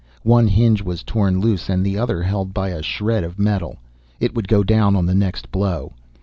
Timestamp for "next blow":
5.13-5.93